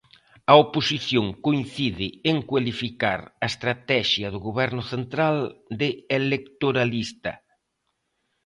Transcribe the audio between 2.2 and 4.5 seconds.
en cualificar a estratexia do